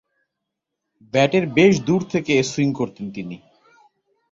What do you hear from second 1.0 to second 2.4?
ব্যাটের বেশ দূর থেকে